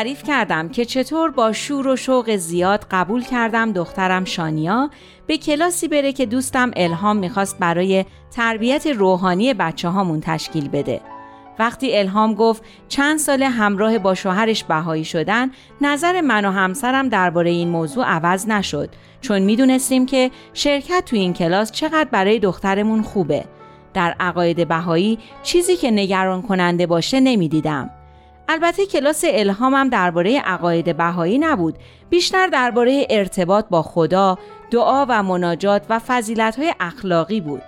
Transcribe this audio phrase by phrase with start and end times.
[0.00, 4.90] تعریف کردم که چطور با شور و شوق زیاد قبول کردم دخترم شانیا.
[5.26, 11.00] به کلاسی بره که دوستم الهام می‌خواست برای تربیت روحانی بچه هامون تشکیل بده.
[11.58, 15.50] وقتی الهام گفت چند سال همراه با شوهرش بهایی شدن
[15.80, 18.88] نظر من و همسرم درباره این موضوع عوض نشد
[19.20, 23.44] چون می‌دونستیم که شرکت تو این کلاس چقدر برای دخترمون خوبه.
[23.94, 27.90] در عقاید بهایی چیزی که نگران کننده باشه نمی‌دیدم.
[28.52, 31.78] البته کلاس الهامم درباره عقاید بهایی نبود.
[32.10, 34.38] بیشتر درباره ارتباط با خدا
[34.70, 37.62] دعا و مناجات و فضیلت‌های اخلاقی بود.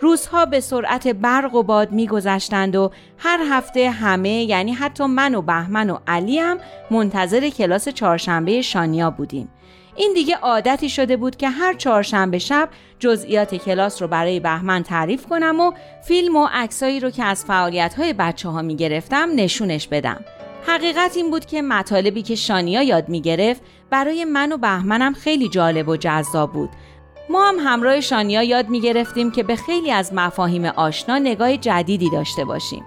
[0.00, 5.42] روزها به سرعت برق و باد میگذشتند و هر هفته همه یعنی حتی من و
[5.42, 6.58] بهمن و علی هم
[6.90, 9.48] منتظر کلاس چهارشنبه شانیا بودیم.
[9.96, 15.26] این دیگه عادتی شده بود که هر چهارشنبه شب جزئیات کلاس رو برای بهمن تعریف
[15.26, 20.24] کنم و فیلم و عکسایی رو که از فعالیت های بچه گرفتم نشونش بدم.
[20.66, 25.48] حقیقت این بود که مطالبی که شانیا یاد می گرفت برای من و بهمنم خیلی
[25.48, 26.70] جالب و جذاب بود.
[27.30, 32.10] ما هم همراه شانیا یاد می گرفتیم که به خیلی از مفاهیم آشنا نگاه جدیدی
[32.10, 32.84] داشته باشیم.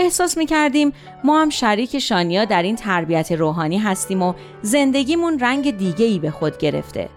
[0.00, 0.92] احساس می کردیم
[1.24, 6.30] ما هم شریک شانیا در این تربیت روحانی هستیم و زندگیمون رنگ دیگه ای به
[6.30, 7.08] خود گرفته.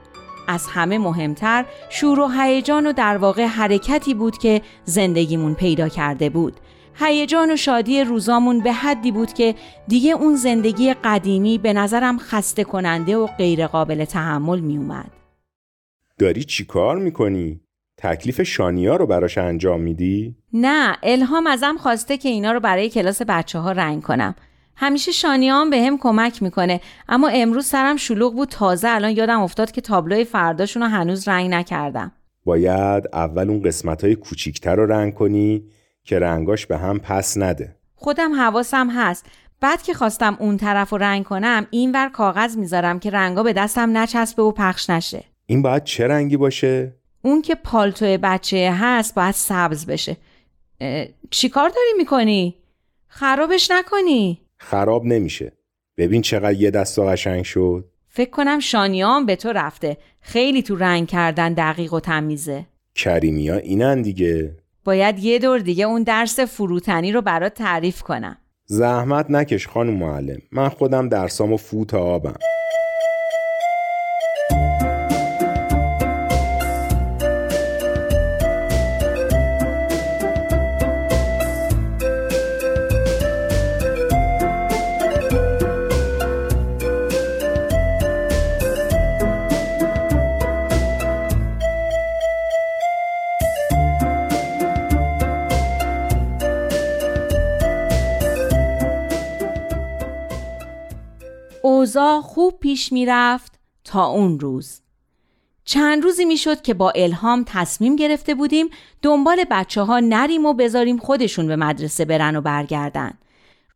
[0.48, 6.30] از همه مهمتر شور و هیجان و در واقع حرکتی بود که زندگیمون پیدا کرده
[6.30, 6.60] بود.
[6.96, 9.56] هیجان و شادی روزامون به حدی بود که
[9.88, 15.12] دیگه اون زندگی قدیمی به نظرم خسته کننده و غیرقابل تحمل می اومد.
[16.20, 17.63] داری چی کار می‌کنی؟
[18.04, 23.22] تکلیف شانیا رو براش انجام میدی؟ نه الهام ازم خواسته که اینا رو برای کلاس
[23.22, 24.36] بچه ها رنگ کنم.
[24.76, 28.50] همیشه شانیا هم به هم کمک می‌کنه اما امروز سرم شلوغ بود.
[28.50, 32.12] تازه الان یادم افتاد که تابلوی فرداشون رو هنوز رنگ نکردم.
[32.46, 35.64] باید اول اون قسمت های کوچیکتر رو رنگ کنی
[36.04, 37.76] که رنگاش به هم پس نده.
[37.96, 39.26] خودم حواسم هست.
[39.62, 43.98] بعد که خواستم اون طرف رو رنگ کنم اینور کاغذ می‌ذارم که رنگا به دستم
[43.98, 45.24] نچسبه و پخش نشه.
[45.46, 46.94] این باید چه رنگی باشه؟
[47.26, 50.18] اون که پالتو بچه هست باید سبز بشه.
[51.30, 52.56] چیکار داری می‌کنی؟
[53.08, 54.42] خرابش نکنی.
[54.58, 55.52] خراب نمیشه.
[55.98, 57.86] ببین چقدر یه دست قشنگ شد.
[58.08, 59.98] فکر کنم شانیام به تو رفته.
[60.22, 62.66] خیلی تو رنگ کردن دقیق و تمیزه.
[62.96, 64.58] کریمیا اینن دیگه.
[64.84, 68.38] باید یه دور دیگه اون درس فروتنی رو برات تعریف کنم.
[68.66, 70.40] زحمت نکش خانم معلم.
[70.52, 72.36] من خودم درسامو فوت آبم.
[102.74, 104.82] پیش می‌رفت تا اون روز
[105.66, 108.70] چند روزی می‌شد که با الهام تصمیم گرفته بودیم
[109.02, 113.14] دنبال بچه ها نریم و بذاریم خودشون به مدرسه برن و برگردن.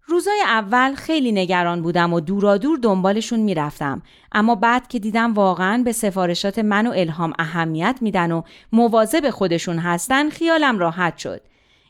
[0.06, 5.92] روزای اول خیلی نگران بودم و دورادور دنبالشون می‌رفتم اما بعد که دیدم واقعا به
[5.92, 8.42] سفارشات من و الهام اهمیت میدن و
[8.72, 11.42] مواظب خودشون هستن خیالم راحت شد.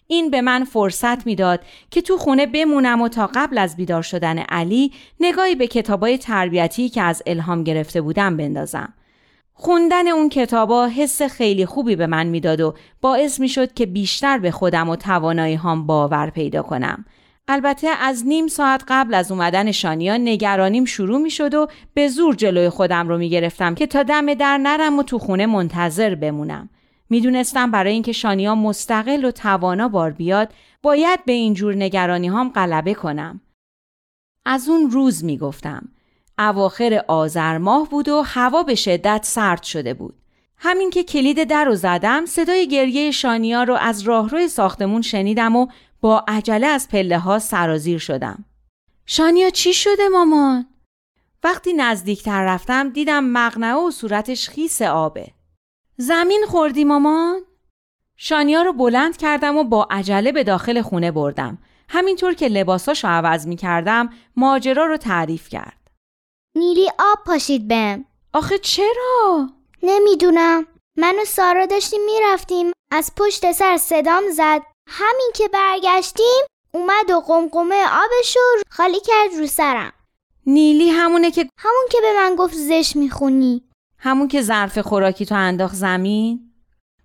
[0.08, 1.60] این به من فرصت می‌داد
[1.92, 6.90] که تو خونه بمونم و تا قبل از بیدار شدن علی نگاهی به کتابای تربیتی
[6.90, 8.94] که از الهام گرفته بودم بندازم.
[9.54, 14.52] خوندن اون کتابا حس خیلی خوبی به من می‌داد و باعث می‌شد که بیشتر به
[14.52, 17.06] خودم و توانایی هم باور پیدا کنم.
[17.48, 22.36] البته از نیم ساعت قبل از اومدن شانیا نگرانیم شروع می شد و به زور
[22.36, 26.70] جلوی خودم رو می گرفتم که تا دم در نرم و تو خونه منتظر بمونم.
[27.10, 32.94] می‌دونستم برای اینکه شانیا مستقل و توانا بار بیاد باید به اینجور نگرانی هم غلبه
[32.94, 33.42] کنم.
[34.46, 35.88] از اون روز می‌گفتم.
[36.40, 40.16] اواخر آذر ماه بود و هوا به شدت سرد شده بود.
[40.58, 45.68] همین که کلید در رو زدم صدای گریه شانیا رو از راهروی ساختمون شنیدم و
[46.02, 48.46] با عجله از پله ها سرازیر شدم.
[49.06, 50.66] شانیا چی شده مامان؟
[51.44, 55.28] وقتی نزدیکتر رفتم دیدم مغنعه و صورتش خیس آبه.
[56.00, 57.42] زمین خوردی مامان؟
[58.18, 61.58] شانیا رو بلند کردم و با عجله به داخل خونه بردم.
[61.90, 65.78] همینطور که لباساشو عوض می کردم ماجرا رو تعریف کرد.
[66.56, 68.06] نیلی آب پاشید بهم.
[68.34, 69.50] آخه چرا؟
[69.84, 70.66] نمی‌دونم.
[70.98, 76.44] من و سارا داشتیم می‌رفتیم از پشت سر صدام زد همین که برگشتیم
[76.74, 79.94] اومد و قمقمه آبش رو خالی کرد رو سرم
[80.46, 83.67] نیلی همونه که همون که به من گفت زش می‌خونی
[84.00, 86.40] همون که ظرف خوراکی تو انداخت زمین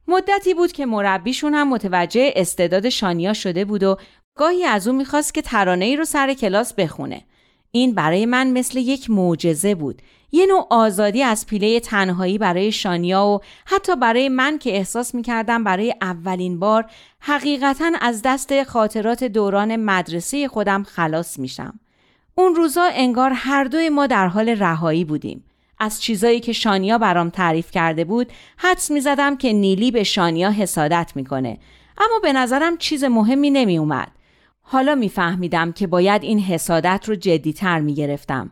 [0.09, 3.97] مدتی بود که مربیشون هم متوجه استعداد شانیا شده بود و
[4.35, 7.23] گاهی از اون می‌خواست که ترانه ای رو سر کلاس بخونه
[7.71, 10.03] این برای من مثل یک معجزه بود
[10.33, 15.65] یه نوع آزادی از پیله تنهایی برای شانیا و حتی برای من که احساس می‌کردم
[15.65, 16.85] برای اولین بار
[17.21, 21.81] حقیقتا از دست خاطرات دوران مدرسه خودم خلاص میشم.
[22.35, 25.45] اون روزا انگار هر دوی ما در حال رهایی بودیم.
[25.83, 31.13] از چیزایی که شانیا برام تعریف کرده بود حدس می‌زدم که نیلی به شانیا حسادت
[31.15, 31.59] می‌کنه
[31.99, 34.09] اما به نظرم چیز مهمی نمی اومد.
[34.63, 38.51] حالا میفهمیدم که باید این حسادت رو جدیتر می‌گرفتم.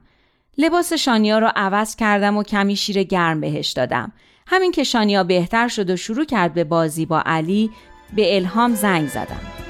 [0.58, 4.12] لباس شانیا رو عوض کردم و کمی شیر گرم بهش دادم.
[4.46, 7.70] همین که شانیا بهتر شد و شروع کرد به بازی با علی
[8.16, 9.69] به الهام زنگ زدم.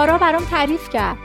[0.00, 1.16] سارا برام تعریف کرد.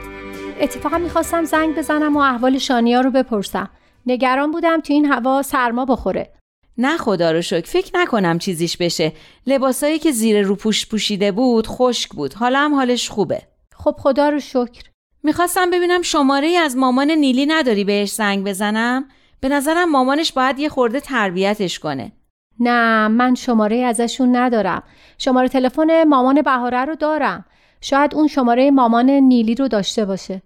[0.59, 3.69] اتفاقا می‌خواستم زنگ بزنم و احوال شانیا رو بپرسم.
[4.05, 6.33] نگران بودم تو این هوا سرما بخوره.
[6.77, 9.11] نه خدا رو شکر فکر نکنم چیزیش بشه.
[9.47, 12.33] لباسایی که زیر روپوش پوشیده بود خشک بود.
[12.33, 13.41] حالا هم حالش خوبه.
[13.75, 14.83] خب خدا رو شکر.
[15.23, 19.05] می‌خواستم ببینم شماره ای از مامان نیلی نداری بهش زنگ بزنم؟
[19.39, 22.11] به نظرم مامانش باید یه خورده تربیتش کنه.
[22.59, 24.83] نه من شماره ازشون ندارم.
[25.17, 27.45] شماره تلفن مامان بهاره رو دارم.
[27.85, 30.41] شاید اون شماره مامان نیلی رو داشته باشه.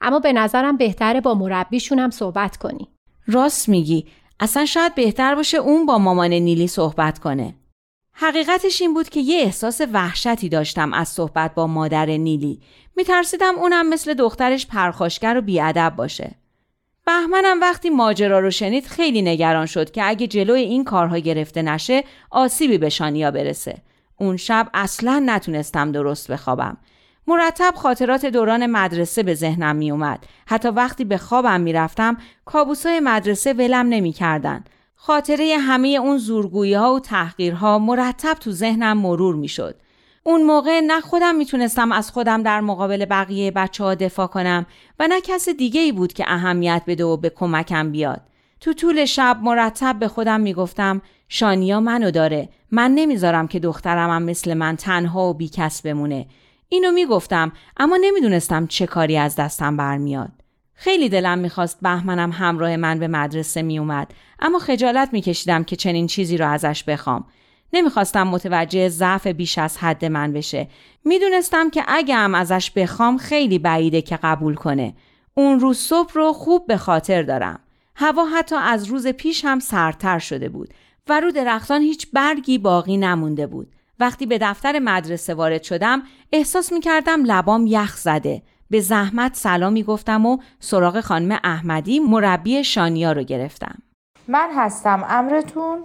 [0.00, 2.88] اما به نظرم بهتره با مربیشون هم صحبت کنی.
[3.26, 4.06] راست میگی.
[4.40, 7.54] اصلا شاید بهتر باشه اون با مامان نیلی صحبت کنه.
[8.12, 12.60] حقیقتش این بود که یه احساس وحشتی داشتم از صحبت با مادر نیلی.
[12.96, 16.34] میترسیدم اونم مثل دخترش پرخاشگر و بیادب باشه.
[17.06, 22.04] بهمنم وقتی ماجرا رو شنید خیلی نگران شد که اگه جلوی این کارها گرفته نشه
[22.30, 23.82] آسیبی به شانیا برسه.
[24.20, 26.76] اون شب اصلا نتونستم درست بخوابم.
[27.26, 30.26] مرتب خاطرات دوران مدرسه به ذهنم می اومد.
[30.46, 34.64] حتی وقتی به خوابم می رفتم کابوسای مدرسه ولم نمی کردن.
[34.96, 39.74] خاطره همه اون زورگویی ها و تحقیرها مرتب تو ذهنم مرور می شد.
[40.22, 44.66] اون موقع نه خودم می‌تونستم از خودم در مقابل بقیه بچه ها دفاع کنم
[44.98, 48.20] و نه کس دیگه ای بود که اهمیت بده و به کمکم بیاد.
[48.60, 51.02] تو طول شب مرتب به خودم می‌گفتم
[51.32, 52.48] شانیا منو داره.
[52.70, 56.26] من نمی‌ذارم که دخترم هم مثل من تنها و بیکس بمونه.
[56.68, 60.32] اینو می‌گفتم اما نمی‌دونستم چه کاری از دستم برمیاد.
[60.74, 66.36] خیلی دلم می‌خواست بهمنم همراه من به مدرسه میومد اما خجالت میکشیدم که چنین چیزی
[66.36, 67.24] رو ازش بخوام.
[67.72, 70.68] نمی‌خواستم متوجه ضعف بیش از حد من بشه.
[71.04, 74.94] می‌دونستم که اگه هم ازش بخوام خیلی بعیده که قبول کنه.
[75.34, 77.60] اون روز صبح رو خوب به خاطر دارم.
[77.96, 80.74] هوا حتی از روز پیش هم سرتر شده بود.
[81.10, 83.72] و رو درختان هیچ برگی باقی نمونده بود.
[84.00, 86.02] وقتی به دفتر مدرسه وارد شدم
[86.32, 88.42] احساس می کردم لبام یخ زده.
[88.70, 93.78] به زحمت سلامی گفتم و سراغ خانم احمدی مربی شانیا رو گرفتم.
[94.28, 95.84] من هستم امرتون؟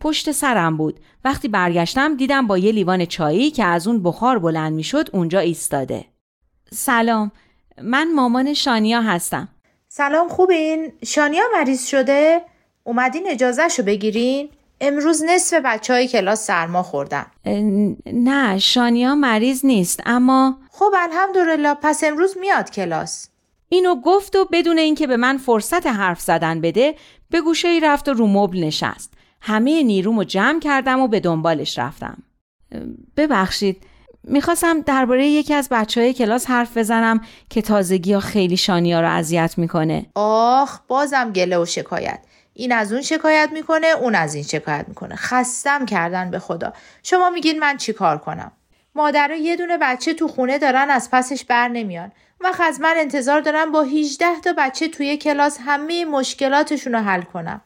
[0.00, 1.00] پشت سرم بود.
[1.24, 5.38] وقتی برگشتم دیدم با یه لیوان چایی که از اون بخار بلند می شد اونجا
[5.38, 6.04] ایستاده.
[6.72, 7.32] سلام
[7.82, 9.48] من مامان شانیا هستم.
[9.88, 12.40] سلام خوبین؟ شانیا مریض شده؟
[12.88, 14.48] اومدین اجازه شو بگیرین؟
[14.80, 17.26] امروز نصف بچه های کلاس سرما خوردن.
[18.06, 21.74] نه شانیا مریض نیست اما خب الحمدلله.
[21.82, 23.28] پس امروز میاد کلاس.
[23.68, 26.94] اینو گفت و بدون اینکه به من فرصت حرف زدن بده
[27.30, 29.12] به گوشه ای رفت و رو مبل نشست.
[29.40, 32.22] همه نیرومو جمع کردم و به دنبالش رفتم.
[33.16, 33.82] ببخشید
[34.24, 39.08] می‌خواستم درباره یکی از بچه های کلاس حرف بزنم که تازگی ها خیلی شانیا رو
[39.10, 40.06] اذیت می‌کنه.
[40.14, 42.18] آخ بازم گله و شکایت.
[42.58, 46.72] این از اون شکایت می‌کنه اون از این شکایت می‌کنه خستم کردن به خدا
[47.02, 48.52] شما میگین من چی کار کنم
[48.94, 53.40] مادرها یه دونه بچه تو خونه دارن از پسش بر نمیان وقت از من انتظار
[53.40, 57.60] دارم با 18 تا بچه توی کلاس همه مشکلاتشون رو حل کنم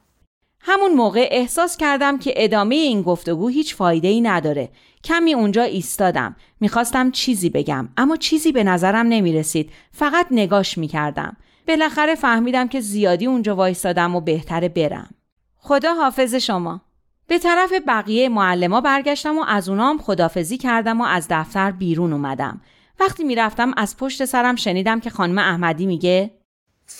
[0.61, 4.68] همون موقع احساس کردم که ادامه این گفتگو هیچ فایده ای نداره.
[5.04, 6.37] کمی اونجا ایستادم.
[6.61, 9.70] می‌خواستم چیزی بگم اما چیزی به نظرم نمی‌رسید.
[9.92, 11.37] فقط نگاش می‌کردم.
[11.69, 15.11] بالاخره فهمیدم که زیادی اونجا وایستادم و بهتره برم.
[15.57, 16.81] خدا حافظ شما.
[17.26, 22.61] به طرف بقیه معلما برگشتم و از اونام خدافزی کردم و از دفتر بیرون اومدم.
[23.00, 26.31] وقتی می‌رفتم از پشت سرم شنیدم که خانم احمدی میگه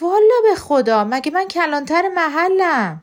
[0.01, 3.03] والا به خدا مگه من کلانتر محلم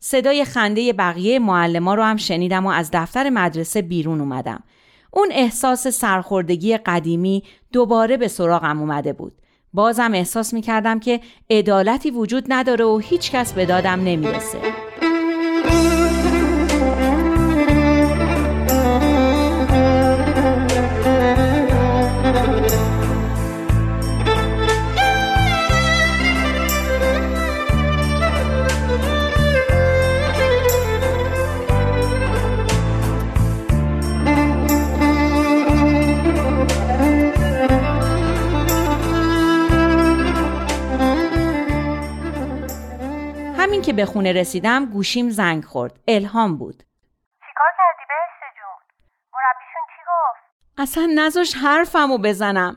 [0.00, 4.62] صدای خنده بقیه معلما رو هم شنیدم و از دفتر مدرسه بیرون اومدم.
[5.10, 7.42] اون احساس سرخوردگی قدیمی
[7.72, 9.32] دوباره به سراغم اومده بود.
[9.74, 14.58] بازم احساس می کردم که عدالتی وجود نداره و هیچ کس به دادم نمی‌رسه.
[43.64, 45.92] همین که به خونه رسیدم گوشیم زنگ خورد.
[46.08, 46.78] الهام بود.
[47.46, 48.78] چیکار کردی بهشت جون؟
[49.36, 50.42] مربیشون چی گفت؟
[50.84, 52.74] اصلا نذاش حرفمو بزنم.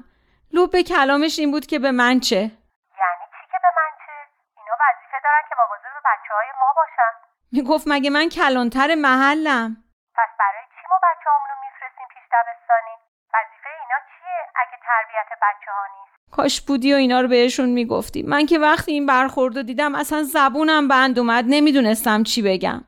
[0.55, 4.15] لوب کلامش این بود که به من چه؟ یعنی چی که به من چه؟
[4.59, 7.13] اینا وظیفه دارن که مواظب بچه های ما باشن.
[7.57, 9.69] می‌گفت مگه من کلانتر محلم.
[10.17, 12.95] پس برای چی ما بچه رو میفرستیم پیش دبستانی؟
[13.33, 18.23] وظیفه اینا چیه اگه تربیت بچه ها نیست؟ کاش بودی و اینا رو بهشون می‌گفتی.
[18.23, 22.79] من که وقتی این برخورد رو دیدم اصلا زبونم بند اومد نمی‌دونستم چی بگم.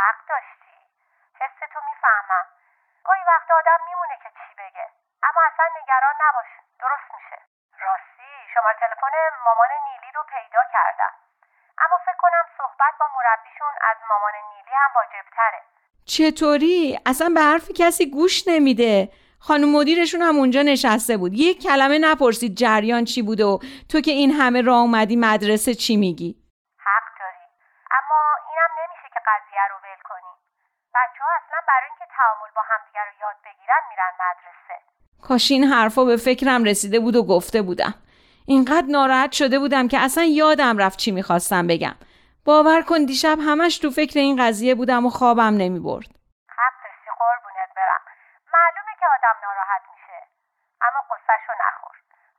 [0.00, 0.74] حق داشتی.
[1.40, 2.46] حس تو می‌فهمم.
[3.06, 4.86] گاهی وقت آدم میمونه که چی بگه.
[5.28, 6.50] اما اصلا نگران نباش.
[6.82, 7.38] درست میشه.
[7.84, 9.14] راستی شماره تلفن
[9.46, 11.14] مامان نیلی رو پیدا کردم.
[11.84, 15.60] اما فکر کنم صحبت با مربیشون از مامان نیلی هم واجبتره.
[16.14, 19.08] چطوری؟ اصلا به حرف کسی گوش نمیده.
[19.40, 21.32] خانم مدیرشون هم اونجا نشسته بود.
[21.34, 23.58] یک کلمه نپرسید جریان چی بوده و
[23.90, 26.36] تو که این همه راه اومدی مدرسه چی میگی؟
[26.78, 27.44] حق داری.
[27.90, 30.32] اما اینم نمیشه که قضیه رو ول کنی.
[30.94, 34.82] بچه ها اصلا برای اینکه تعامل با همدیگه رو یاد بگیرن میرن مدرسه.
[35.28, 37.94] کاش این حرفا به فکرم رسیده بود و گفته بودم.
[38.46, 41.94] اینقدر ناراحت شده بودم که اصلا یادم رفت چی می‌خواستم بگم.
[42.44, 46.06] باور کن دیشب همش تو فکر این قضیه بودم و خوابم نمی‌برد
[49.16, 50.18] آدم ناراحت میشه
[51.26, 51.96] اما قصهشو نخور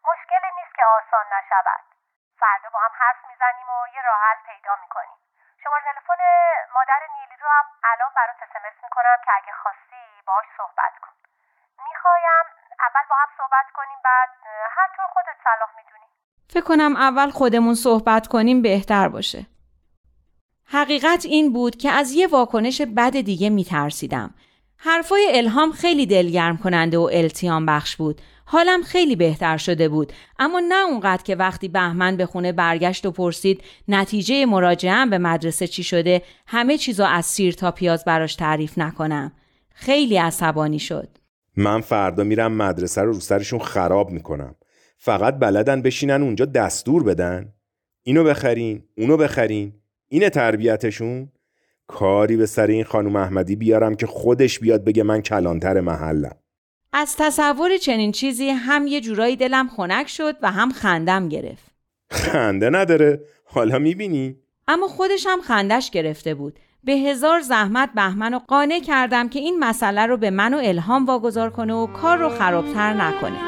[0.09, 1.83] مشکلی نیست که آسان نشود.
[2.41, 5.17] فردا با هم حرف می‌زنیم و یه راه حل پیدا می‌کنیم.
[5.63, 6.21] شماره تلفن
[6.75, 11.13] مادر نیلی رو هم الان برات اسمس می‌کنم که اگه خواستی باهاش صحبت کن.
[11.87, 12.45] می‌خوایم
[12.85, 14.29] اول با هم صحبت کنیم بعد
[14.77, 16.09] هر طور خودت صلاح می‌دونی.
[16.53, 19.41] فکر کنم اول خودمون صحبت کنیم بهتر باشه.
[20.77, 24.29] حقیقت این بود که از یه واکنش بد دیگه میترسیدم.
[24.77, 28.21] حرفای الهام خیلی دلگرم کننده و التیام بخش بود.
[28.45, 30.13] حالم خیلی بهتر شده بود.
[30.39, 35.67] اما نه اونقدر که وقتی بهمن به خونه برگشت و پرسید نتیجه مراجعه به مدرسه
[35.67, 39.31] چی شده همه چیزو از سیر تا پیاز براش تعریف نکنم.
[39.73, 41.07] خیلی عصبانی شد.
[41.57, 44.55] من فردا میرم مدرسه رو رو سرشون خراب می‌کنم.
[44.97, 47.53] فقط بلدن بشینن اونجا دستور بدن.
[48.03, 49.73] اینو بخرین اونو بخرین.
[50.07, 51.31] اینه تربیتشون؟
[51.87, 56.35] کاری به سر این خانم احمدی بیارم که خودش بیاد بگه من کلانتر محلم.
[56.93, 61.71] از تصور چنین چیزی هم یه جورایی دلم خنک شد و هم خندم گرفت.
[62.11, 63.21] خنده نداره.
[63.45, 64.35] حالا می‌بینی؟
[64.67, 66.59] اما خودش هم خندش گرفته بود.
[66.83, 71.05] به هزار زحمت بهمن و قانع کردم که این مسئله رو به من و الهام
[71.05, 73.39] واگذار کنه و کار رو خرابتر نکنه.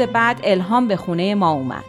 [0.00, 1.84] روز بعد الهام به خونه ما اومد.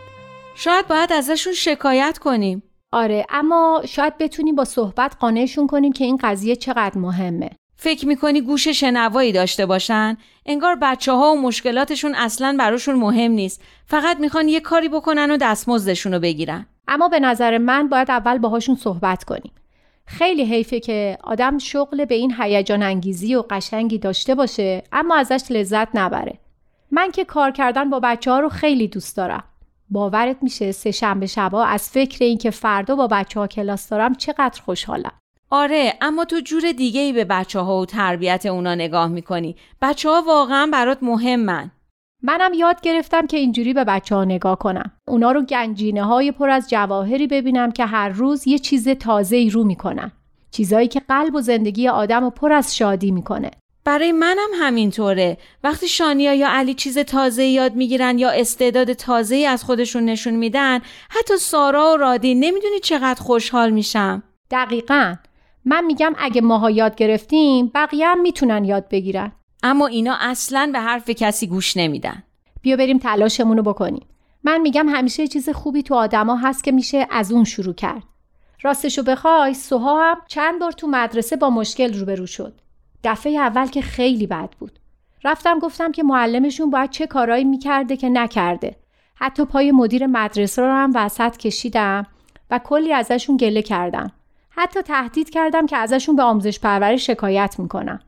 [0.56, 2.64] شاید باید ازشون شکایت کنیم.
[2.92, 7.50] آره اما شاید بتونیم با صحبت قانعشون کنیم که این قضیه چقدر مهمه.
[7.76, 13.62] فکر می‌کنی گوش شنوایی داشته باشن؟ انگار بچه ها و مشکلاتشون اصلا براشون مهم نیست.
[13.86, 16.66] فقط می‌خوان یه کاری بکنن و دستمزدشون رو بگیرن.
[16.88, 19.52] اما به نظر من باید اول باهاشون صحبت کنیم.
[20.06, 25.42] خیلی حیفه که آدم شغل به این هیجان انگیزی و قشنگی داشته باشه اما ازش
[25.50, 26.40] لذت نبره.
[26.92, 29.44] من که کار کردن با بچه ها رو خیلی دوست دارم.
[29.90, 34.62] باورت میشه سه شنبه شبا از فکر اینکه فردا با بچه ها کلاس دارم چقدر
[34.62, 35.12] خوشحالم.
[35.50, 39.56] آره اما تو جور دیگه ای به بچه ها و تربیت اونا نگاه می‌کنی.
[39.82, 41.72] بچه ها واقعا برات مهمن.
[42.24, 44.92] منم یاد گرفتم که اینجوری به بچه ها نگاه کنم.
[45.08, 49.50] اونا رو گنجینه های پر از جواهری ببینم که هر روز یه چیز تازه ای
[49.50, 50.12] رو می‌کنن.
[50.52, 53.52] چیزایی که قلب و زندگی آدم رو پر از شادی می‌کنه.
[53.86, 55.38] برای منم همینطوره.
[55.64, 60.80] وقتی شانیا یا علی چیز تازه یاد می‌گیرن یا استعداد تازه از خودشون نشون میدن
[61.10, 64.24] حتی سارا و رادی نمی‌دونی چقدر خوشحال میشم.
[64.52, 65.16] دقیقا.
[65.66, 69.32] من میگم اگه ماها یاد گرفتیم بقیه هم می‌تونن یاد بگیرن.
[69.64, 72.24] اما اینا اصلا به حرف کسی گوش نمیدن.
[72.62, 74.08] بیا بریم تلاشمون رو بکنیم.
[74.44, 78.04] من میگم همیشه چیز خوبی تو آدما هست که میشه از اون شروع کرد.
[78.64, 82.62] راستشو بخوای سوها هم چند بار تو مدرسه با مشکل روبرو شد.
[83.04, 84.80] دفعه اول که خیلی بد بود.
[85.24, 88.76] رفتم گفتم که معلمشون باید چه کارایی می‌کرده که نکرده.
[89.16, 92.08] حتی پای مدیر مدرسه رو هم وسط کشیدم
[92.52, 94.12] و کلی ازشون گله کردم.
[94.50, 98.00] حتی تهدید کردم که ازشون به آموزش پرورش شکایت می‌کنم.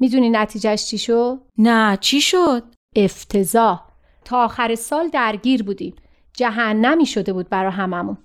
[0.00, 2.62] می‌دونی نتیجهش چی شد؟ نه چی شد؟
[2.96, 3.82] افتضاح.
[4.24, 5.94] تا آخر سال درگیر بودیم.
[6.32, 8.18] جهنمی شده بود برا هممون.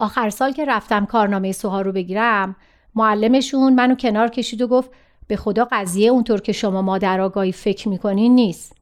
[0.00, 2.56] آخر سال که رفتم کارنامه سوها رو بگیرم
[2.94, 4.90] معلمشون منو کنار کشید و گفت
[5.26, 8.76] به خدا قضیه اونطور که شما مادر آگاهی فکر می‌کنین نیست.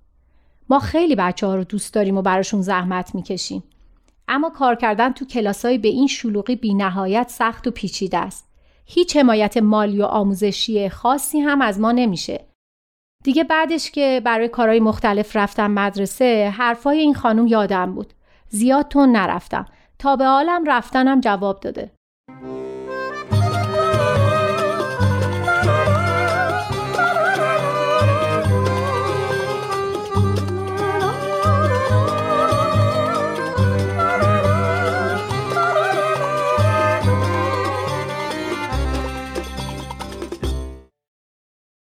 [0.69, 3.63] ما خیلی بچه ها رو دوست داریم و براشون زحمت می‌کشیم.
[4.29, 8.49] اما کار کردن تو کلاسای به این شلوغی بی نهایت سخت و پیچیده است.
[8.87, 12.45] هیچ حمایت مالی و آموزشی خاصی هم از ما نمیشه.
[13.25, 18.13] دیگه بعدش که برای کارهای مختلف رفتم مدرسه حرفای این خانم یادم بود.
[18.49, 19.67] زیاد تون نرفتم.
[19.99, 21.91] تا به حالم رفتنم جواب داده.